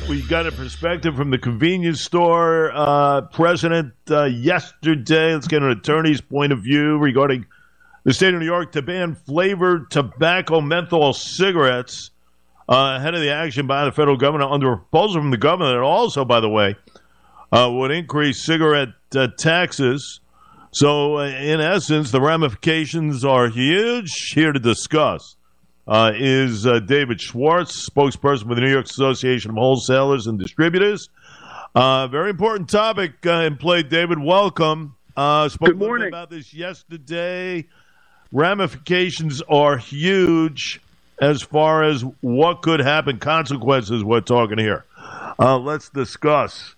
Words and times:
right, 0.00 0.08
we 0.08 0.22
got 0.22 0.46
a 0.46 0.52
perspective 0.52 1.16
from 1.16 1.30
the 1.30 1.38
convenience 1.38 2.00
store 2.00 2.70
uh, 2.74 3.22
president 3.22 3.92
uh, 4.10 4.24
yesterday. 4.24 5.34
Let's 5.34 5.48
get 5.48 5.62
an 5.62 5.70
attorney's 5.70 6.20
point 6.20 6.52
of 6.52 6.60
view 6.60 6.98
regarding 6.98 7.46
the 8.04 8.12
state 8.12 8.34
of 8.34 8.40
New 8.40 8.46
York 8.46 8.72
to 8.72 8.82
ban 8.82 9.14
flavored 9.14 9.90
tobacco 9.90 10.60
menthol 10.60 11.12
cigarettes 11.12 12.10
uh, 12.68 12.96
ahead 12.98 13.14
of 13.14 13.20
the 13.20 13.30
action 13.30 13.66
by 13.66 13.84
the 13.84 13.92
federal 13.92 14.16
government 14.16 14.50
under 14.50 14.72
a 14.72 14.76
proposal 14.76 15.20
from 15.20 15.30
the 15.30 15.36
government 15.36 15.74
that 15.74 15.82
also, 15.82 16.24
by 16.24 16.40
the 16.40 16.48
way, 16.48 16.76
uh, 17.52 17.70
would 17.72 17.90
increase 17.90 18.42
cigarette 18.42 18.90
uh, 19.14 19.28
taxes. 19.38 20.20
So, 20.70 21.18
uh, 21.18 21.24
in 21.24 21.60
essence, 21.60 22.10
the 22.10 22.20
ramifications 22.20 23.24
are 23.24 23.48
huge. 23.48 24.32
Here 24.34 24.52
to 24.52 24.60
discuss 24.60 25.36
uh, 25.88 26.12
is 26.14 26.66
uh, 26.66 26.78
David 26.80 27.20
Schwartz, 27.20 27.88
spokesperson 27.88 28.46
for 28.46 28.54
the 28.54 28.60
New 28.60 28.70
York 28.70 28.86
Association 28.86 29.50
of 29.50 29.56
Wholesalers 29.56 30.26
and 30.26 30.38
Distributors. 30.38 31.08
very 31.74 32.30
important 32.30 32.68
topic 32.68 33.24
in 33.24 33.56
play, 33.56 33.82
David. 33.82 34.20
Welcome. 34.20 34.94
Uh, 35.16 35.48
spoke 35.48 35.70
Good 35.70 35.78
morning. 35.78 36.08
about 36.08 36.30
this 36.30 36.54
yesterday. 36.54 37.66
Ramifications 38.30 39.42
are 39.48 39.76
huge 39.76 40.80
as 41.20 41.42
far 41.42 41.82
as 41.82 42.02
what 42.20 42.62
could 42.62 42.78
happen, 42.78 43.18
consequences 43.18 44.04
we're 44.04 44.20
talking 44.20 44.58
here. 44.58 44.84
Uh, 45.38 45.58
let's 45.58 45.88
discuss 45.88 46.76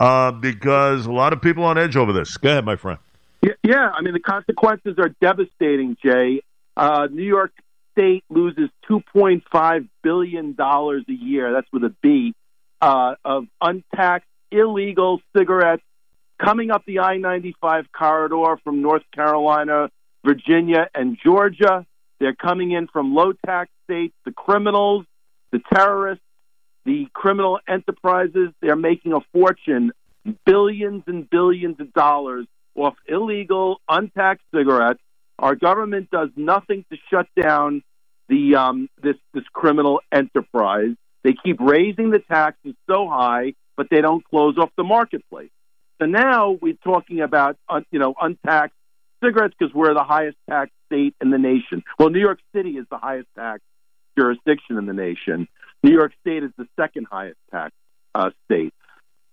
uh, 0.00 0.32
because 0.32 1.06
a 1.06 1.12
lot 1.12 1.32
of 1.32 1.40
people 1.40 1.64
on 1.64 1.78
edge 1.78 1.96
over 1.96 2.12
this. 2.12 2.36
Go 2.36 2.50
ahead, 2.50 2.64
my 2.66 2.76
friend. 2.76 2.98
Yeah, 3.40 3.52
yeah 3.62 3.90
I 3.94 4.02
mean, 4.02 4.12
the 4.12 4.20
consequences 4.20 4.98
are 4.98 5.08
devastating, 5.20 5.96
Jay. 6.02 6.42
Uh, 6.76 7.08
New 7.10 7.22
York 7.22 7.52
State 7.98 8.22
loses 8.30 8.70
$2.5 8.88 9.88
billion 10.04 10.56
a 10.56 11.02
year, 11.08 11.52
that's 11.52 11.66
with 11.72 11.82
a 11.82 11.92
B, 12.00 12.32
uh, 12.80 13.16
of 13.24 13.46
untaxed 13.60 14.28
illegal 14.52 15.20
cigarettes 15.36 15.82
coming 16.40 16.70
up 16.70 16.84
the 16.86 17.00
I 17.00 17.16
95 17.16 17.86
corridor 17.92 18.56
from 18.62 18.82
North 18.82 19.02
Carolina, 19.12 19.90
Virginia, 20.24 20.88
and 20.94 21.18
Georgia. 21.24 21.84
They're 22.20 22.36
coming 22.36 22.70
in 22.70 22.86
from 22.86 23.16
low 23.16 23.32
tax 23.44 23.68
states, 23.84 24.14
the 24.24 24.30
criminals, 24.30 25.04
the 25.50 25.60
terrorists, 25.74 26.24
the 26.84 27.08
criminal 27.12 27.58
enterprises. 27.68 28.50
They're 28.60 28.76
making 28.76 29.12
a 29.12 29.20
fortune, 29.32 29.90
billions 30.46 31.02
and 31.08 31.28
billions 31.28 31.80
of 31.80 31.92
dollars 31.94 32.46
off 32.76 32.94
illegal, 33.08 33.80
untaxed 33.88 34.44
cigarettes. 34.54 35.00
Our 35.40 35.56
government 35.56 36.10
does 36.12 36.28
nothing 36.36 36.84
to 36.90 36.96
shut 37.10 37.26
down 37.40 37.82
the 38.28 38.56
um, 38.56 38.88
this 39.02 39.16
this 39.34 39.44
criminal 39.52 40.00
enterprise. 40.12 40.94
They 41.24 41.34
keep 41.44 41.60
raising 41.60 42.10
the 42.10 42.20
taxes 42.20 42.74
so 42.88 43.08
high, 43.08 43.54
but 43.76 43.88
they 43.90 44.00
don't 44.00 44.24
close 44.24 44.56
off 44.56 44.70
the 44.76 44.84
marketplace. 44.84 45.50
So 46.00 46.06
now 46.06 46.50
we're 46.60 46.78
talking 46.84 47.20
about 47.20 47.56
uh, 47.68 47.80
you 47.90 47.98
know 47.98 48.14
untaxed 48.20 48.76
cigarettes 49.22 49.54
because 49.58 49.74
we're 49.74 49.94
the 49.94 50.04
highest 50.04 50.36
tax 50.48 50.70
state 50.86 51.14
in 51.20 51.30
the 51.30 51.38
nation. 51.38 51.82
Well, 51.98 52.10
New 52.10 52.20
York 52.20 52.38
City 52.54 52.70
is 52.70 52.86
the 52.90 52.98
highest 52.98 53.28
tax 53.36 53.62
jurisdiction 54.16 54.78
in 54.78 54.86
the 54.86 54.92
nation. 54.92 55.48
New 55.82 55.92
York 55.92 56.12
State 56.20 56.42
is 56.42 56.50
the 56.56 56.66
second 56.78 57.06
highest 57.10 57.38
tax 57.50 57.72
uh, 58.14 58.30
state. 58.44 58.72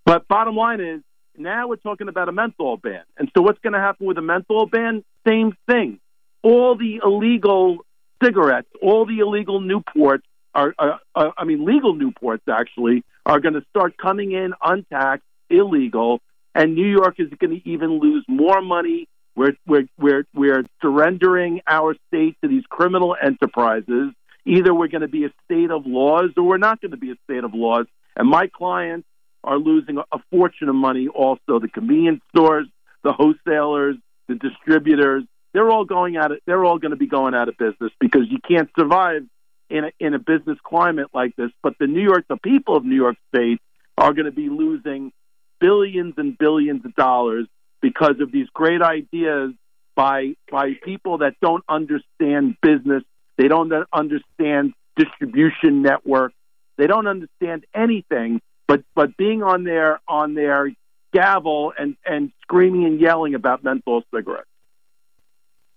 But 0.05 0.27
bottom 0.27 0.55
line 0.55 0.79
is 0.79 1.01
now 1.37 1.67
we're 1.67 1.77
talking 1.77 2.07
about 2.07 2.29
a 2.29 2.31
menthol 2.31 2.77
ban. 2.77 3.03
And 3.17 3.29
so 3.35 3.41
what's 3.41 3.59
going 3.59 3.73
to 3.73 3.79
happen 3.79 4.05
with 4.05 4.17
a 4.17 4.21
menthol 4.21 4.67
ban? 4.67 5.03
Same 5.27 5.53
thing. 5.67 5.99
All 6.43 6.75
the 6.75 7.01
illegal 7.03 7.79
cigarettes, 8.23 8.67
all 8.81 9.05
the 9.05 9.19
illegal 9.19 9.61
Newports 9.61 10.23
are, 10.53 10.73
uh, 10.79 10.97
uh, 11.15 11.31
I 11.37 11.43
mean, 11.43 11.65
legal 11.65 11.95
Newports 11.95 12.41
actually 12.49 13.03
are 13.25 13.39
going 13.39 13.55
to 13.55 13.63
start 13.69 13.97
coming 13.97 14.31
in 14.31 14.53
untaxed, 14.63 15.25
illegal, 15.49 16.21
and 16.53 16.75
New 16.75 16.87
York 16.87 17.15
is 17.19 17.27
going 17.39 17.59
to 17.59 17.69
even 17.69 17.99
lose 17.99 18.23
more 18.27 18.61
money. 18.61 19.07
We're, 19.35 19.57
we're, 19.67 19.87
we're, 19.99 20.25
we're 20.33 20.63
surrendering 20.81 21.61
our 21.67 21.95
state 22.07 22.37
to 22.41 22.47
these 22.47 22.63
criminal 22.69 23.15
enterprises. 23.21 24.13
Either 24.45 24.73
we're 24.73 24.87
going 24.87 25.01
to 25.01 25.09
be 25.09 25.25
a 25.25 25.33
state 25.43 25.71
of 25.71 25.85
laws 25.85 26.31
or 26.37 26.43
we're 26.43 26.57
not 26.57 26.79
going 26.79 26.91
to 26.91 26.97
be 26.97 27.11
a 27.11 27.15
state 27.25 27.43
of 27.43 27.53
laws. 27.53 27.87
And 28.15 28.29
my 28.29 28.47
clients 28.47 29.07
are 29.43 29.57
losing 29.57 29.97
a 29.97 30.19
fortune 30.31 30.69
of 30.69 30.75
money 30.75 31.07
also. 31.07 31.59
The 31.59 31.67
convenience 31.67 32.21
stores, 32.29 32.67
the 33.03 33.11
wholesalers, 33.11 33.97
the 34.29 34.35
distributors, 34.35 35.23
they're 35.55 35.71
all 35.71 35.85
going 35.85 36.17
out 36.17 36.33
of, 36.33 36.39
they're 36.45 36.65
all 36.65 36.77
going 36.79 36.91
to 36.91 36.97
be 36.97 37.07
going 37.07 37.33
out 37.33 37.47
of 37.47 37.57
business 37.57 37.91
because 37.97 38.23
you 38.29 38.39
can't 38.45 38.69
survive 38.77 39.23
in 39.69 39.85
a, 39.85 39.91
in 40.01 40.13
a 40.13 40.19
business 40.19 40.57
climate 40.61 41.07
like 41.13 41.33
this. 41.37 41.49
But 41.63 41.75
the 41.79 41.87
New 41.87 42.01
York, 42.01 42.25
the 42.27 42.35
people 42.35 42.75
of 42.75 42.83
New 42.83 42.95
York 42.95 43.15
State 43.33 43.61
are 43.97 44.13
going 44.13 44.25
to 44.25 44.33
be 44.33 44.49
losing 44.49 45.13
billions 45.61 46.15
and 46.17 46.37
billions 46.37 46.83
of 46.83 46.93
dollars 46.95 47.47
because 47.81 48.19
of 48.19 48.33
these 48.33 48.47
great 48.53 48.81
ideas 48.81 49.53
by 49.95 50.35
by 50.51 50.73
people 50.83 51.19
that 51.19 51.35
don't 51.41 51.63
understand 51.69 52.57
business. 52.61 53.03
They 53.37 53.47
don't 53.47 53.71
understand 53.93 54.73
distribution 54.97 55.81
network. 55.81 56.33
They 56.77 56.87
don't 56.87 57.07
understand 57.07 57.65
anything. 57.73 58.41
But 58.67 58.83
but 58.93 59.15
being 59.15 59.41
on 59.41 59.63
their 59.63 60.01
on 60.05 60.33
their 60.33 60.73
gavel 61.13 61.71
and 61.79 61.95
and 62.05 62.33
screaming 62.41 62.83
and 62.83 62.99
yelling 62.99 63.35
about 63.35 63.63
menthol 63.63 64.03
cigarettes. 64.13 64.49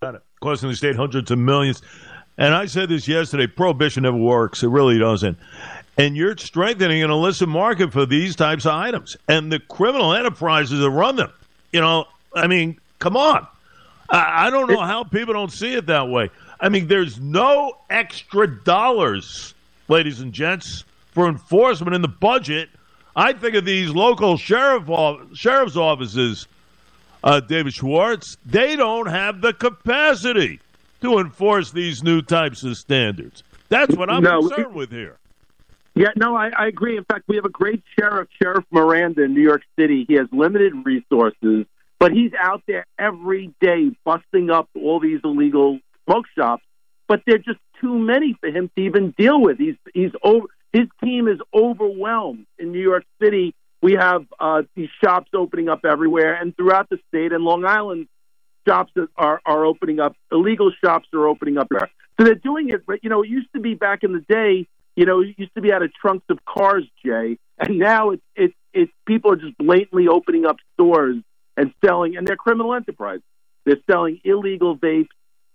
Got 0.00 0.14
it. 0.14 0.22
Costing 0.40 0.68
the 0.68 0.76
state 0.76 0.94
hundreds 0.94 1.30
of 1.32 1.38
millions. 1.38 1.82
And 2.36 2.54
I 2.54 2.66
said 2.66 2.88
this 2.88 3.08
yesterday 3.08 3.48
prohibition 3.48 4.04
never 4.04 4.16
works. 4.16 4.62
It 4.62 4.68
really 4.68 4.96
doesn't. 4.96 5.36
And 5.96 6.16
you're 6.16 6.36
strengthening 6.36 7.02
an 7.02 7.10
illicit 7.10 7.48
market 7.48 7.92
for 7.92 8.06
these 8.06 8.36
types 8.36 8.64
of 8.64 8.74
items. 8.74 9.16
And 9.26 9.50
the 9.50 9.58
criminal 9.58 10.14
enterprises 10.14 10.78
that 10.78 10.90
run 10.90 11.16
them. 11.16 11.32
You 11.72 11.80
know, 11.80 12.04
I 12.32 12.46
mean, 12.46 12.78
come 13.00 13.16
on. 13.16 13.44
I, 14.08 14.46
I 14.46 14.50
don't 14.50 14.70
know 14.70 14.80
how 14.80 15.02
people 15.02 15.34
don't 15.34 15.50
see 15.50 15.74
it 15.74 15.86
that 15.86 16.08
way. 16.08 16.30
I 16.60 16.68
mean, 16.68 16.86
there's 16.86 17.18
no 17.18 17.72
extra 17.90 18.46
dollars, 18.62 19.52
ladies 19.88 20.20
and 20.20 20.32
gents, 20.32 20.84
for 21.10 21.28
enforcement 21.28 21.96
in 21.96 22.02
the 22.02 22.08
budget. 22.08 22.68
I 23.16 23.32
think 23.32 23.56
of 23.56 23.64
these 23.64 23.90
local 23.90 24.36
sheriff 24.36 24.84
sheriff's 25.34 25.76
offices 25.76 26.46
uh, 27.22 27.40
David 27.40 27.74
Schwartz, 27.74 28.36
they 28.44 28.76
don't 28.76 29.06
have 29.06 29.40
the 29.40 29.52
capacity 29.52 30.60
to 31.00 31.18
enforce 31.18 31.70
these 31.70 32.02
new 32.02 32.22
types 32.22 32.64
of 32.64 32.76
standards. 32.76 33.42
That's 33.68 33.96
what 33.96 34.10
I'm 34.10 34.22
no, 34.22 34.40
concerned 34.40 34.74
with 34.74 34.90
here. 34.90 35.18
Yeah, 35.94 36.10
no, 36.16 36.36
I, 36.36 36.50
I 36.56 36.66
agree. 36.68 36.96
In 36.96 37.04
fact, 37.04 37.24
we 37.26 37.36
have 37.36 37.44
a 37.44 37.50
great 37.50 37.82
sheriff, 37.98 38.28
Sheriff 38.40 38.64
Miranda 38.70 39.22
in 39.22 39.34
New 39.34 39.42
York 39.42 39.62
City. 39.78 40.04
He 40.06 40.14
has 40.14 40.28
limited 40.30 40.72
resources, 40.84 41.66
but 41.98 42.12
he's 42.12 42.30
out 42.40 42.62
there 42.68 42.86
every 42.98 43.52
day 43.60 43.90
busting 44.04 44.48
up 44.50 44.68
all 44.76 45.00
these 45.00 45.20
illegal 45.24 45.80
smoke 46.04 46.26
shops. 46.36 46.62
But 47.08 47.22
they're 47.26 47.38
just 47.38 47.58
too 47.80 47.98
many 47.98 48.36
for 48.40 48.48
him 48.48 48.70
to 48.76 48.82
even 48.82 49.12
deal 49.16 49.40
with. 49.40 49.58
He's 49.58 49.76
he's 49.92 50.12
over. 50.22 50.46
His 50.72 50.86
team 51.02 51.26
is 51.26 51.38
overwhelmed 51.54 52.46
in 52.58 52.70
New 52.72 52.80
York 52.82 53.04
City 53.20 53.54
we 53.80 53.92
have 53.92 54.26
uh, 54.40 54.62
these 54.74 54.88
shops 55.02 55.30
opening 55.34 55.68
up 55.68 55.84
everywhere 55.84 56.34
and 56.34 56.56
throughout 56.56 56.88
the 56.88 56.98
state. 57.08 57.32
And 57.32 57.44
Long 57.44 57.64
Island 57.64 58.08
shops 58.66 58.92
are 59.16 59.40
are 59.44 59.64
opening 59.64 60.00
up. 60.00 60.16
Illegal 60.32 60.72
shops 60.84 61.08
are 61.14 61.26
opening 61.26 61.58
up 61.58 61.68
there. 61.70 61.88
So 62.18 62.24
they're 62.24 62.34
doing 62.34 62.70
it. 62.70 62.84
But 62.86 63.02
you 63.02 63.10
know, 63.10 63.22
it 63.22 63.28
used 63.28 63.52
to 63.54 63.60
be 63.60 63.74
back 63.74 64.02
in 64.02 64.12
the 64.12 64.24
day. 64.28 64.66
You 64.96 65.06
know, 65.06 65.20
it 65.20 65.38
used 65.38 65.54
to 65.54 65.60
be 65.60 65.72
out 65.72 65.82
of 65.82 65.92
trunks 65.94 66.26
of 66.28 66.44
cars, 66.44 66.84
Jay, 67.04 67.38
and 67.58 67.78
now 67.78 68.10
it's 68.10 68.22
it's 68.34 68.54
it's 68.72 68.92
people 69.06 69.32
are 69.32 69.36
just 69.36 69.56
blatantly 69.58 70.08
opening 70.08 70.44
up 70.44 70.56
stores 70.74 71.16
and 71.56 71.72
selling, 71.84 72.16
and 72.16 72.26
they're 72.26 72.36
criminal 72.36 72.74
enterprise. 72.74 73.20
They're 73.64 73.80
selling 73.90 74.20
illegal 74.24 74.76
vapes. 74.76 75.08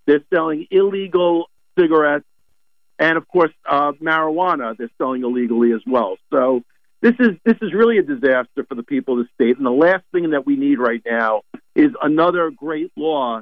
They're 0.06 0.23
selling 0.33 0.67
illegal 0.72 1.50
cigarettes, 1.78 2.25
and 3.00 3.17
of 3.17 3.28
course, 3.28 3.51
uh, 3.69 3.94
marijuana. 3.94 4.78
They're 4.78 4.89
selling 4.97 5.23
illegally 5.23 5.72
as 5.73 5.81
well. 5.85 6.17
So 6.31 6.63
this 7.03 7.15
is 7.19 7.35
this 7.43 7.57
is 7.61 7.73
really 7.73 7.97
a 7.97 8.01
disaster 8.01 8.63
for 8.67 8.75
the 8.75 8.83
people 8.83 9.19
of 9.19 9.25
the 9.25 9.29
state. 9.35 9.57
And 9.57 9.65
the 9.65 9.71
last 9.71 10.05
thing 10.13 10.29
that 10.29 10.45
we 10.45 10.55
need 10.55 10.79
right 10.79 11.01
now 11.05 11.41
is 11.75 11.91
another 12.01 12.50
great 12.50 12.94
law 12.95 13.41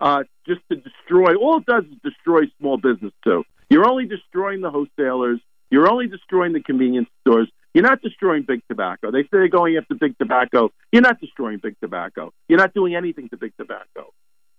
uh, 0.00 0.24
just 0.46 0.62
to 0.70 0.76
destroy. 0.76 1.34
All 1.34 1.58
it 1.58 1.66
does 1.66 1.84
is 1.84 1.98
destroy 2.02 2.44
small 2.58 2.78
business 2.78 3.12
too. 3.22 3.44
You're 3.68 3.86
only 3.86 4.06
destroying 4.06 4.62
the 4.62 4.70
wholesalers. 4.70 5.40
You're 5.70 5.90
only 5.90 6.06
destroying 6.06 6.54
the 6.54 6.62
convenience 6.62 7.08
stores. 7.20 7.50
You're 7.74 7.84
not 7.84 8.00
destroying 8.00 8.44
big 8.48 8.62
tobacco. 8.66 9.10
They 9.10 9.24
say 9.24 9.28
they're 9.32 9.48
going 9.48 9.76
after 9.76 9.94
big 9.94 10.16
tobacco. 10.16 10.70
You're 10.90 11.02
not 11.02 11.20
destroying 11.20 11.58
big 11.62 11.76
tobacco. 11.80 12.32
You're 12.48 12.58
not 12.58 12.72
doing 12.72 12.94
anything 12.94 13.28
to 13.28 13.36
big 13.36 13.54
tobacco. 13.58 14.12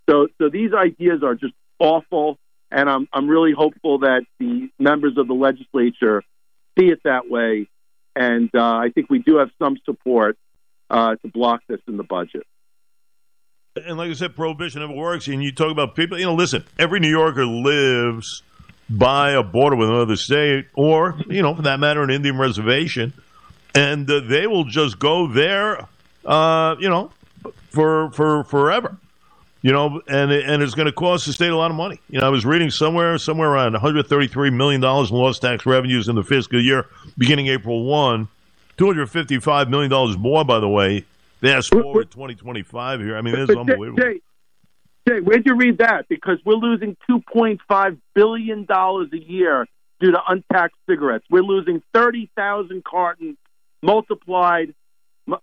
So, 0.08 0.28
so 0.40 0.48
these 0.48 0.72
ideas 0.72 1.22
are 1.24 1.34
just 1.34 1.54
awful, 1.80 2.38
and 2.70 2.88
I'm 2.88 3.08
I'm 3.12 3.26
really 3.26 3.52
hopeful 3.52 4.00
that 4.00 4.22
the 4.38 4.68
members 4.78 5.16
of 5.16 5.26
the 5.26 5.34
legislature 5.34 6.22
see 6.78 6.86
it 6.86 7.00
that 7.04 7.28
way 7.28 7.68
and 8.16 8.50
uh, 8.54 8.62
I 8.62 8.90
think 8.94 9.10
we 9.10 9.18
do 9.18 9.36
have 9.36 9.50
some 9.58 9.76
support 9.84 10.36
uh, 10.90 11.16
to 11.16 11.28
block 11.28 11.62
this 11.68 11.80
in 11.88 11.96
the 11.96 12.04
budget. 12.04 12.46
And 13.76 13.98
like 13.98 14.10
I 14.10 14.14
said, 14.14 14.36
prohibition 14.36 14.80
never 14.80 14.92
works. 14.92 15.26
And 15.26 15.42
you 15.42 15.52
talk 15.52 15.72
about 15.72 15.96
people, 15.96 16.18
you 16.18 16.26
know, 16.26 16.34
listen, 16.34 16.64
every 16.78 17.00
New 17.00 17.10
Yorker 17.10 17.44
lives 17.44 18.42
by 18.88 19.32
a 19.32 19.42
border 19.42 19.76
with 19.76 19.88
another 19.88 20.14
state, 20.16 20.66
or, 20.74 21.18
you 21.28 21.42
know, 21.42 21.54
for 21.54 21.62
that 21.62 21.80
matter, 21.80 22.02
an 22.02 22.10
Indian 22.10 22.38
reservation. 22.38 23.12
and 23.74 24.08
uh, 24.08 24.20
they 24.20 24.46
will 24.46 24.64
just 24.64 24.98
go 24.98 25.26
there, 25.26 25.86
uh, 26.24 26.76
you 26.78 26.88
know, 26.88 27.10
for 27.70 28.10
for 28.12 28.44
forever. 28.44 28.96
You 29.64 29.72
know, 29.72 30.02
and 30.06 30.30
and 30.30 30.62
it's 30.62 30.74
going 30.74 30.88
to 30.88 30.92
cost 30.92 31.24
the 31.24 31.32
state 31.32 31.48
a 31.48 31.56
lot 31.56 31.70
of 31.70 31.76
money. 31.78 31.98
You 32.10 32.20
know, 32.20 32.26
I 32.26 32.28
was 32.28 32.44
reading 32.44 32.68
somewhere 32.68 33.16
somewhere 33.16 33.48
around 33.48 33.72
133 33.72 34.50
million 34.50 34.82
dollars 34.82 35.10
in 35.10 35.16
lost 35.16 35.40
tax 35.40 35.64
revenues 35.64 36.06
in 36.06 36.16
the 36.16 36.22
fiscal 36.22 36.60
year 36.60 36.86
beginning 37.16 37.46
April 37.46 37.82
one. 37.84 38.28
255 38.76 39.70
million 39.70 39.90
dollars 39.90 40.18
more, 40.18 40.44
by 40.44 40.60
the 40.60 40.68
way. 40.68 41.06
Fast 41.40 41.70
forward 41.72 42.10
2025 42.10 43.00
here. 43.00 43.16
I 43.16 43.22
mean, 43.22 43.34
is 43.36 43.48
unbelievable. 43.48 44.02
Jay, 44.02 44.20
Jay, 45.08 45.20
where'd 45.20 45.46
you 45.46 45.56
read 45.56 45.78
that? 45.78 46.08
Because 46.10 46.36
we're 46.44 46.56
losing 46.56 46.94
2.5 47.08 47.98
billion 48.14 48.66
dollars 48.66 49.08
a 49.14 49.18
year 49.18 49.66
due 49.98 50.10
to 50.10 50.18
untaxed 50.28 50.76
cigarettes. 50.86 51.24
We're 51.30 51.40
losing 51.40 51.82
30,000 51.94 52.84
cartons 52.84 53.38
multiplied 53.82 54.74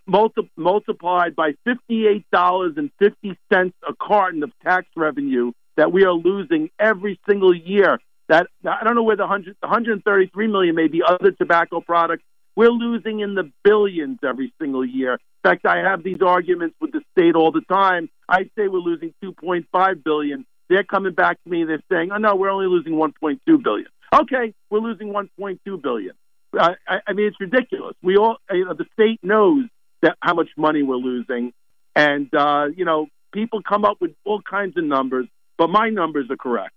multi- 0.06 0.50
multiplied 0.56 1.36
by 1.36 1.54
$58.50 1.68 3.74
a 3.88 3.94
carton 4.00 4.44
of 4.44 4.52
tax 4.64 4.88
revenue 4.96 5.52
that 5.78 5.92
we 5.92 6.04
are 6.04 6.14
losing 6.14 6.70
every 6.80 7.20
single 7.28 7.56
year. 7.56 8.00
That 8.30 8.48
I 8.66 8.84
don't 8.84 8.96
know 8.96 9.04
where 9.04 9.18
the 9.18 9.24
100, 9.24 9.58
133 9.60 10.48
million 10.48 10.76
may 10.76 10.88
be 10.88 11.02
other 11.06 11.32
tobacco 11.32 11.82
products. 11.82 12.24
We're 12.56 12.70
losing 12.70 13.20
in 13.20 13.36
the 13.36 13.52
billions 13.64 14.20
every 14.24 14.54
single 14.60 14.86
year. 14.86 15.14
In 15.14 15.50
fact, 15.50 15.66
I 15.66 15.80
have 15.80 16.04
these 16.04 16.22
arguments 16.22 16.76
with 16.80 16.92
the 16.92 17.02
state 17.12 17.36
all 17.36 17.52
the 17.52 17.62
time. 17.62 18.10
I 18.30 18.44
say 18.56 18.68
we're 18.68 18.80
losing 18.80 19.14
2.5 19.24 20.04
billion. 20.04 20.46
They're 20.70 20.84
coming 20.84 21.14
back 21.14 21.44
to 21.44 21.50
me. 21.50 21.66
They're 21.66 21.84
saying, 21.92 22.12
"Oh 22.14 22.18
no, 22.18 22.36
we're 22.36 22.50
only 22.50 22.68
losing 22.68 22.94
1.2 22.94 23.40
billion." 23.62 23.88
Okay, 24.14 24.54
we're 24.70 24.80
losing 24.80 25.14
1.2 25.14 25.82
billion. 25.82 26.14
I, 26.58 26.76
I 27.08 27.14
mean, 27.14 27.28
it's 27.28 27.40
ridiculous. 27.40 27.96
We 28.02 28.18
all, 28.18 28.38
you 28.52 28.66
know, 28.66 28.74
the 28.74 28.86
state 28.94 29.20
knows 29.24 29.66
that 30.02 30.18
how 30.22 30.34
much 30.34 30.50
money 30.58 30.84
we're 30.84 30.96
losing, 30.96 31.54
and 31.96 32.34
uh, 32.34 32.68
you 32.76 32.86
know, 32.86 33.08
people 33.32 33.62
come 33.62 33.86
up 33.86 33.98
with 34.02 34.12
all 34.26 34.42
kinds 34.42 34.78
of 34.78 34.84
numbers, 34.84 35.28
but 35.58 35.70
my 35.70 35.90
numbers 35.90 36.30
are 36.30 36.38
correct. 36.38 36.74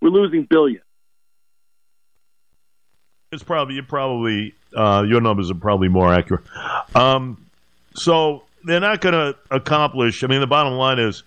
We're 0.00 0.10
losing 0.10 0.46
billions. 0.48 0.82
It's 3.32 3.42
probably 3.42 3.74
you 3.74 3.82
probably 3.82 4.54
uh, 4.76 5.04
your 5.06 5.20
numbers 5.20 5.50
are 5.50 5.54
probably 5.54 5.88
more 5.88 6.12
accurate. 6.12 6.44
Um, 6.94 7.46
so 7.94 8.44
they're 8.64 8.80
not 8.80 9.00
going 9.00 9.14
to 9.14 9.36
accomplish. 9.50 10.22
I 10.22 10.28
mean, 10.28 10.40
the 10.40 10.46
bottom 10.46 10.74
line 10.74 10.98
is 10.98 11.22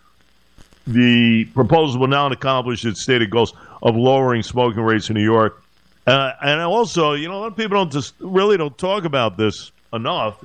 the 0.88 1.46
proposal 1.46 2.00
will 2.00 2.08
not 2.08 2.32
accomplish 2.32 2.86
its 2.86 3.02
stated 3.02 3.30
goals 3.30 3.54
of 3.82 3.96
lowering 3.96 4.44
smoking 4.44 4.82
rates 4.82 5.10
in 5.10 5.16
New 5.16 5.24
York 5.24 5.64
uh, 6.10 6.34
and 6.42 6.62
also, 6.62 7.14
you 7.14 7.28
know, 7.28 7.36
a 7.36 7.42
lot 7.42 7.48
of 7.48 7.58
people 7.58 7.78
don't 7.78 7.92
just 7.92 8.16
really 8.20 8.58
don't 8.58 8.78
talk 8.78 9.04
about 9.04 9.38
this 9.38 9.72
enough. 9.94 10.44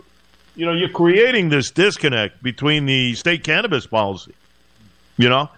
You 0.56 0.66
know, 0.66 0.72
you're 0.72 0.88
creating 0.88 1.48
this 1.48 1.70
disconnect 1.70 2.42
between 2.42 2.86
the 2.86 3.14
state 3.14 3.44
cannabis 3.44 3.86
policy. 3.86 4.34
You 5.16 5.28
know, 5.28 5.48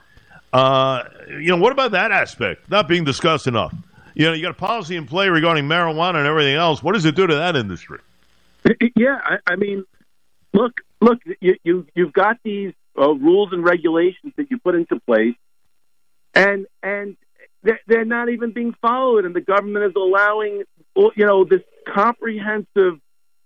uh, 0.52 1.04
you 1.28 1.48
know, 1.48 1.56
what 1.56 1.72
about 1.72 1.90
that 1.92 2.12
aspect 2.12 2.70
not 2.70 2.88
being 2.88 3.04
discussed 3.04 3.46
enough? 3.46 3.74
You 4.14 4.26
know, 4.26 4.32
you 4.32 4.42
got 4.42 4.52
a 4.52 4.54
policy 4.54 4.96
in 4.96 5.06
play 5.06 5.28
regarding 5.28 5.64
marijuana 5.64 6.16
and 6.16 6.26
everything 6.26 6.54
else. 6.54 6.82
What 6.82 6.94
does 6.94 7.04
it 7.04 7.14
do 7.14 7.26
to 7.26 7.34
that 7.34 7.56
industry? 7.56 7.98
Yeah, 8.96 9.20
I, 9.22 9.52
I 9.52 9.56
mean, 9.56 9.84
look, 10.52 10.72
look, 11.00 11.18
you, 11.40 11.56
you 11.62 11.86
you've 11.94 12.12
got 12.12 12.38
these 12.42 12.72
uh, 12.98 13.12
rules 13.12 13.52
and 13.52 13.62
regulations 13.62 14.32
that 14.36 14.50
you 14.50 14.58
put 14.58 14.74
into 14.74 14.98
place, 15.00 15.36
and 16.34 16.66
and 16.82 17.16
they're 17.86 18.04
not 18.04 18.28
even 18.28 18.52
being 18.52 18.74
followed, 18.80 19.24
and 19.24 19.34
the 19.34 19.40
government 19.40 19.84
is 19.84 19.92
allowing 19.96 20.62
you 20.94 21.26
know 21.26 21.44
this 21.44 21.62
comprehensive 21.92 22.98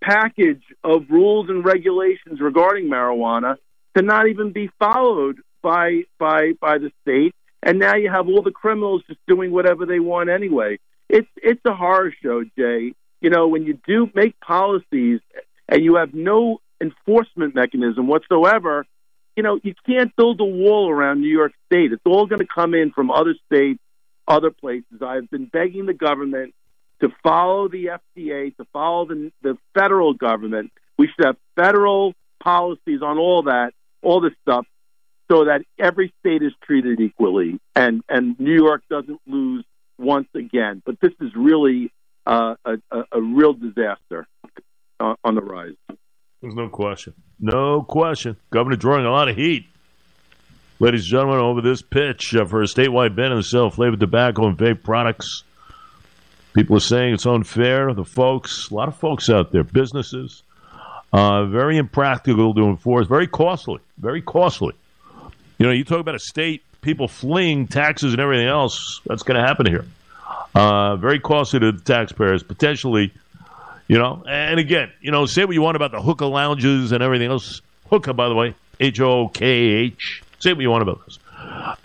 package 0.03 0.63
of 0.83 1.03
rules 1.11 1.49
and 1.49 1.65
regulations 1.65 2.41
regarding 2.41 2.87
marijuana 2.89 3.57
to 3.97 4.03
not 4.03 4.29
even 4.29 4.53
be 4.53 4.71
followed 4.79 5.41
by 5.63 6.03
by 6.19 6.53
by 6.61 6.79
the 6.79 6.91
state. 7.03 7.35
And 7.63 7.79
now 7.79 7.95
you 7.97 8.11
have 8.11 8.27
all 8.27 8.43
the 8.43 8.51
criminals 8.51 9.03
just 9.07 9.21
doing 9.29 9.53
whatever 9.53 9.85
they 9.85 10.01
want 10.01 10.31
anyway. 10.31 10.79
It's 11.09 11.29
it's 11.37 11.61
a 11.67 11.75
horror 11.75 12.15
show, 12.23 12.45
Jay. 12.57 12.95
You 13.21 13.31
know 13.31 13.49
when 13.49 13.65
you 13.65 13.79
do 13.87 14.09
make 14.15 14.39
policies 14.41 15.21
and 15.69 15.85
you 15.85 15.97
have 15.97 16.15
no 16.15 16.59
enforcement 16.81 17.55
mechanism 17.55 18.07
whatsoever, 18.07 18.87
you 19.37 19.43
know 19.43 19.61
you 19.63 19.75
can't 19.87 20.15
build 20.17 20.41
a 20.41 20.45
wall 20.45 20.89
around 20.89 21.21
New 21.21 21.29
York 21.29 21.53
State. 21.67 21.93
It's 21.93 22.03
all 22.07 22.27
going 22.27 22.41
to 22.41 22.47
come 22.47 22.75
in 22.75 22.93
from 22.93 23.11
other 23.11 23.35
states 23.47 23.81
other 24.31 24.51
places. 24.51 25.03
I've 25.05 25.29
been 25.29 25.47
begging 25.47 25.87
the 25.87 25.93
government 25.93 26.55
to 27.01 27.09
follow 27.23 27.69
the 27.69 27.99
FDA, 28.17 28.57
to 28.57 28.65
follow 28.73 29.07
the, 29.07 29.33
the 29.43 29.59
federal 29.75 30.15
government. 30.15 30.71
We 30.97 31.09
should 31.09 31.27
have 31.27 31.37
federal 31.57 32.15
policies 32.43 33.03
on 33.03 33.19
all 33.19 33.43
that, 33.45 33.73
all 34.03 34.21
this 34.21 34.33
stuff, 34.43 34.67
so 35.31 35.47
that 35.47 35.63
every 35.79 36.13
state 36.21 36.43
is 36.43 36.53
treated 36.63 37.01
equally, 37.01 37.61
and 37.75 38.03
and 38.09 38.39
New 38.39 38.55
York 38.55 38.83
doesn't 38.89 39.21
lose 39.27 39.65
once 39.99 40.29
again. 40.35 40.83
But 40.85 41.01
this 41.01 41.13
is 41.21 41.31
really 41.37 41.93
uh, 42.27 42.55
a, 42.65 42.75
a, 42.91 43.05
a 43.13 43.21
real 43.21 43.53
disaster 43.53 44.27
on 45.01 45.35
the 45.35 45.41
rise. 45.41 45.75
There's 46.43 46.55
no 46.55 46.69
question. 46.69 47.15
No 47.39 47.83
question. 47.83 48.37
Governor 48.51 48.77
drawing 48.77 49.07
a 49.07 49.11
lot 49.11 49.29
of 49.29 49.37
heat 49.37 49.67
Ladies 50.83 51.03
and 51.03 51.11
gentlemen, 51.11 51.41
over 51.41 51.61
this 51.61 51.83
pitch 51.83 52.35
uh, 52.35 52.47
for 52.47 52.63
a 52.63 52.65
statewide 52.65 53.15
ban 53.15 53.33
on 53.33 53.37
the 53.37 53.43
sale 53.43 53.67
of 53.67 53.75
flavored 53.75 54.01
tobacco 54.01 54.47
and 54.47 54.57
vape 54.57 54.83
products. 54.83 55.43
People 56.55 56.79
are 56.79 56.81
saying 56.81 57.13
it's 57.13 57.27
unfair. 57.27 57.93
The 57.93 58.07
folks, 58.07 58.71
a 58.71 58.75
lot 58.75 58.89
of 58.89 58.97
folks 58.97 59.29
out 59.29 59.53
there, 59.53 59.63
businesses, 59.63 60.43
uh, 61.13 61.45
very 61.45 61.77
impractical 61.77 62.55
to 62.55 62.63
enforce, 62.63 63.07
very 63.07 63.27
costly, 63.27 63.81
very 63.99 64.23
costly. 64.23 64.73
You 65.59 65.67
know, 65.67 65.71
you 65.71 65.85
talk 65.85 66.01
about 66.01 66.15
a 66.15 66.19
state, 66.19 66.63
people 66.81 67.09
fleeing 67.09 67.67
taxes 67.67 68.15
and 68.15 68.21
everything 68.23 68.49
else. 68.49 69.03
That's 69.05 69.23
going 69.23 69.39
to 69.39 69.47
happen 69.47 69.67
here. 69.67 69.85
Uh, 70.55 70.97
very 70.97 71.21
costly 71.21 71.61
to 71.61 71.73
the 71.73 71.81
taxpayers, 71.83 72.43
potentially. 72.43 73.13
You 73.87 73.99
know, 73.99 74.25
and 74.27 74.59
again, 74.59 74.91
you 75.03 75.11
know, 75.11 75.27
say 75.27 75.45
what 75.45 75.53
you 75.53 75.61
want 75.61 75.77
about 75.77 75.91
the 75.91 76.01
hookah 76.01 76.25
lounges 76.25 76.93
and 76.93 77.03
everything 77.03 77.31
else. 77.31 77.61
Hookah, 77.91 78.15
by 78.15 78.31
the 78.31 78.35
way, 78.35 78.55
H 78.79 78.99
O 79.01 79.29
K 79.29 79.47
H 79.47 80.23
Say 80.41 80.53
what 80.53 80.63
you 80.63 80.71
want 80.71 80.83
about 80.83 81.05
this. 81.07 81.19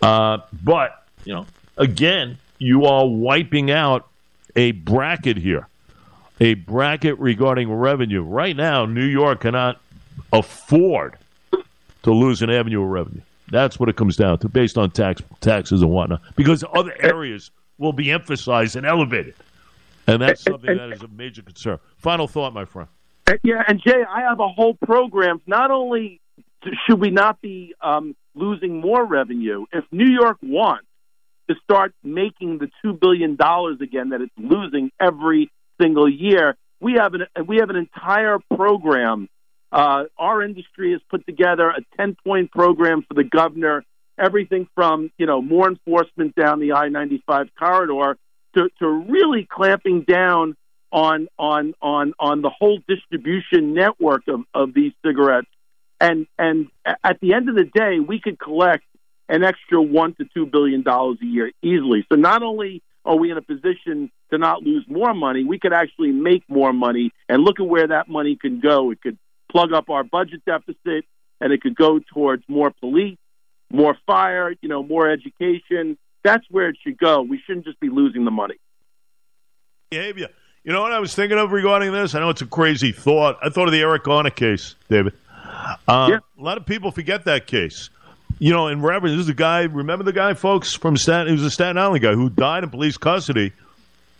Uh, 0.01 0.39
but, 0.63 1.05
you 1.23 1.33
know, 1.33 1.45
again, 1.77 2.37
you 2.57 2.85
are 2.85 3.05
wiping 3.07 3.69
out 3.69 4.07
a 4.55 4.71
bracket 4.71 5.37
here, 5.37 5.67
a 6.39 6.53
bracket 6.53 7.19
regarding 7.19 7.71
revenue. 7.71 8.21
Right 8.21 8.55
now, 8.55 8.85
New 8.85 9.05
York 9.05 9.41
cannot 9.41 9.81
afford 10.31 11.17
to 12.03 12.11
lose 12.11 12.41
an 12.41 12.49
avenue 12.49 12.81
of 12.81 12.89
revenue. 12.89 13.21
That's 13.51 13.79
what 13.79 13.89
it 13.89 13.95
comes 13.95 14.15
down 14.15 14.39
to, 14.39 14.49
based 14.49 14.77
on 14.77 14.89
tax 14.91 15.21
taxes 15.41 15.81
and 15.81 15.91
whatnot, 15.91 16.21
because 16.35 16.63
other 16.73 16.95
areas 16.99 17.51
will 17.77 17.93
be 17.93 18.09
emphasized 18.11 18.75
and 18.75 18.85
elevated, 18.85 19.35
and 20.07 20.21
that's 20.21 20.41
something 20.41 20.75
that 20.75 20.91
is 20.93 21.03
a 21.03 21.07
major 21.09 21.41
concern. 21.41 21.77
Final 21.97 22.27
thought, 22.27 22.53
my 22.53 22.65
friend. 22.65 22.87
Yeah, 23.43 23.63
and 23.67 23.81
Jay, 23.81 24.03
I 24.09 24.21
have 24.21 24.39
a 24.39 24.47
whole 24.47 24.75
program. 24.75 25.41
Not 25.45 25.71
only 25.71 26.21
should 26.87 26.99
we 26.99 27.09
not 27.09 27.41
be 27.41 27.73
um, 27.81 28.15
losing 28.33 28.79
more 28.81 29.05
revenue. 29.05 29.65
If 29.71 29.85
New 29.91 30.09
York 30.09 30.37
wants 30.41 30.87
to 31.49 31.55
start 31.63 31.93
making 32.03 32.57
the 32.57 32.69
two 32.81 32.93
billion 32.93 33.35
dollars 33.35 33.77
again 33.81 34.09
that 34.09 34.21
it's 34.21 34.33
losing 34.37 34.91
every 34.99 35.51
single 35.81 36.09
year, 36.09 36.55
we 36.79 36.93
have 36.93 37.13
an 37.13 37.25
we 37.47 37.57
have 37.57 37.69
an 37.69 37.75
entire 37.75 38.39
program. 38.55 39.29
Uh, 39.71 40.05
our 40.17 40.41
industry 40.41 40.91
has 40.91 41.01
put 41.09 41.25
together 41.25 41.69
a 41.69 41.81
ten 41.97 42.15
point 42.25 42.51
program 42.51 43.03
for 43.07 43.13
the 43.13 43.23
governor. 43.23 43.83
Everything 44.17 44.67
from 44.75 45.11
you 45.17 45.25
know 45.25 45.41
more 45.41 45.67
enforcement 45.67 46.35
down 46.35 46.59
the 46.59 46.73
I 46.73 46.89
ninety 46.89 47.23
five 47.25 47.47
corridor 47.57 48.17
to, 48.55 48.69
to 48.79 48.87
really 48.87 49.47
clamping 49.49 50.01
down 50.01 50.55
on 50.91 51.27
on 51.37 51.73
on 51.81 52.13
on 52.19 52.41
the 52.41 52.49
whole 52.49 52.79
distribution 52.87 53.73
network 53.73 54.23
of, 54.27 54.41
of 54.53 54.73
these 54.73 54.93
cigarettes 55.05 55.47
and 56.05 56.27
and 56.37 56.67
at 57.03 57.19
the 57.19 57.33
end 57.33 57.49
of 57.49 57.55
the 57.55 57.63
day, 57.63 57.99
we 57.99 58.19
could 58.19 58.39
collect 58.39 58.83
an 59.27 59.43
extra 59.43 59.81
one 59.81 60.13
to 60.15 60.25
two 60.33 60.45
billion 60.45 60.83
dollars 60.83 61.17
a 61.21 61.25
year 61.25 61.51
easily. 61.63 62.05
So 62.11 62.15
not 62.15 62.43
only 62.43 62.83
are 63.03 63.15
we 63.15 63.31
in 63.31 63.37
a 63.37 63.41
position 63.41 64.11
to 64.31 64.37
not 64.37 64.63
lose 64.63 64.85
more 64.87 65.13
money, 65.13 65.43
we 65.43 65.59
could 65.59 65.73
actually 65.73 66.11
make 66.11 66.43
more 66.47 66.73
money. 66.73 67.11
And 67.27 67.43
look 67.43 67.59
at 67.59 67.67
where 67.67 67.87
that 67.87 68.07
money 68.07 68.37
can 68.39 68.59
go. 68.59 68.91
It 68.91 69.01
could 69.01 69.17
plug 69.51 69.73
up 69.73 69.89
our 69.89 70.03
budget 70.03 70.43
deficit, 70.45 71.05
and 71.41 71.51
it 71.51 71.61
could 71.61 71.75
go 71.75 71.99
towards 72.13 72.43
more 72.47 72.71
police, 72.79 73.17
more 73.71 73.97
fire, 74.05 74.53
you 74.61 74.69
know, 74.69 74.83
more 74.83 75.09
education. 75.09 75.97
That's 76.23 76.45
where 76.49 76.69
it 76.69 76.77
should 76.83 76.97
go. 76.97 77.21
We 77.21 77.39
shouldn't 77.45 77.65
just 77.65 77.79
be 77.79 77.89
losing 77.89 78.25
the 78.25 78.31
money. 78.31 78.55
Behavior. 79.89 80.29
You 80.63 80.73
know 80.73 80.81
what 80.81 80.93
I 80.93 80.99
was 80.99 81.13
thinking 81.13 81.37
of 81.37 81.51
regarding 81.51 81.91
this? 81.91 82.15
I 82.15 82.19
know 82.19 82.31
it's 82.31 82.41
a 82.41 82.47
crazy 82.47 82.91
thought. 82.91 83.37
I 83.43 83.49
thought 83.49 83.67
of 83.67 83.71
the 83.71 83.81
Eric 83.81 84.03
Garner 84.03 84.31
case, 84.31 84.75
David. 84.89 85.13
Uh, 85.87 86.07
yeah. 86.11 86.19
A 86.39 86.43
lot 86.43 86.57
of 86.57 86.65
people 86.65 86.91
forget 86.91 87.25
that 87.25 87.47
case. 87.47 87.89
You 88.39 88.51
know, 88.51 88.67
in 88.67 88.81
reference, 88.81 89.13
this 89.13 89.23
is 89.23 89.29
a 89.29 89.33
guy. 89.33 89.63
Remember 89.63 90.03
the 90.03 90.13
guy, 90.13 90.33
folks, 90.33 90.73
from 90.73 90.97
Staten. 90.97 91.27
He 91.27 91.33
was 91.33 91.43
a 91.43 91.51
Staten 91.51 91.77
Island 91.77 92.01
guy 92.01 92.13
who 92.13 92.29
died 92.29 92.63
in 92.63 92.69
police 92.69 92.97
custody 92.97 93.53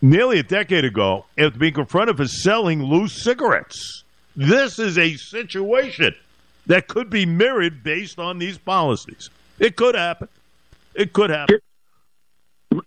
nearly 0.02 0.40
a 0.40 0.44
decade 0.44 0.86
ago 0.86 1.26
after 1.38 1.58
being 1.58 1.74
confronted 1.74 2.18
for 2.18 2.28
selling 2.28 2.84
loose 2.84 3.24
cigarettes. 3.24 4.04
This 4.36 4.80
is 4.80 4.98
a 4.98 5.16
situation 5.16 6.16
that 6.68 6.88
could 6.88 7.10
be 7.10 7.26
mirrored 7.26 7.84
based 7.84 8.20
on 8.20 8.38
these 8.38 8.58
policies. 8.58 9.30
It 9.60 9.76
could 9.76 9.96
happen. 9.96 10.28
It 10.94 11.14
could 11.14 11.30
happen. 11.30 11.60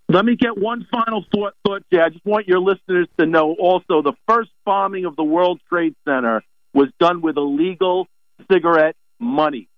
Let 0.08 0.24
me 0.24 0.36
get 0.36 0.58
one 0.58 0.86
final 0.90 1.24
thought, 1.32 1.54
thought, 1.64 1.82
Jay. 1.92 2.00
I 2.00 2.10
just 2.10 2.24
want 2.24 2.48
your 2.48 2.60
listeners 2.60 3.08
to 3.18 3.26
know 3.26 3.54
also 3.54 4.02
the 4.02 4.12
first 4.26 4.50
bombing 4.64 5.04
of 5.04 5.16
the 5.16 5.24
World 5.24 5.60
Trade 5.68 5.94
Center 6.04 6.42
was 6.74 6.88
done 6.98 7.22
with 7.22 7.36
illegal 7.36 8.06
cigarette 8.50 8.96
money. 9.18 9.68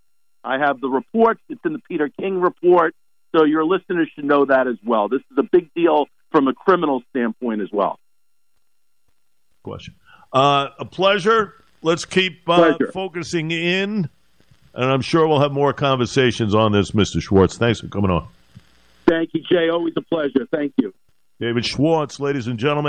I 0.43 0.59
have 0.59 0.81
the 0.81 0.89
report. 0.89 1.39
It's 1.49 1.61
in 1.65 1.73
the 1.73 1.81
Peter 1.81 2.09
King 2.09 2.41
report. 2.41 2.95
So 3.35 3.45
your 3.45 3.65
listeners 3.65 4.11
should 4.15 4.25
know 4.25 4.45
that 4.47 4.67
as 4.67 4.77
well. 4.85 5.09
This 5.09 5.21
is 5.31 5.39
a 5.39 5.43
big 5.43 5.73
deal 5.75 6.07
from 6.33 6.49
a 6.49 6.55
criminal 6.55 7.03
standpoint 7.11 7.61
as 7.61 7.69
well. 7.73 7.99
Question. 9.63 9.95
Uh, 10.33 10.69
a 10.79 10.85
pleasure. 10.85 11.55
Let's 11.83 12.05
keep 12.05 12.49
uh, 12.49 12.57
pleasure. 12.57 12.93
focusing 12.93 13.51
in, 13.51 14.09
and 14.75 14.85
I'm 14.85 15.01
sure 15.01 15.27
we'll 15.27 15.41
have 15.41 15.53
more 15.53 15.73
conversations 15.73 16.55
on 16.55 16.73
this, 16.73 16.93
Mr. 16.93 17.21
Schwartz. 17.21 17.57
Thanks 17.57 17.81
for 17.81 17.89
coming 17.89 18.11
on. 18.11 18.29
Thank 19.07 19.31
you, 19.33 19.43
Jay. 19.51 19.69
Always 19.71 19.95
a 19.97 20.03
pleasure. 20.03 20.47
Thank 20.53 20.73
you. 20.77 20.95
David 21.41 21.65
Schwartz, 21.65 22.21
ladies 22.21 22.47
and 22.47 22.59
gentlemen. 22.59 22.89